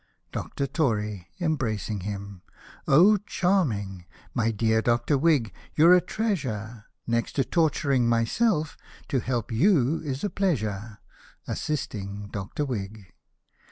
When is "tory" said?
0.65-1.27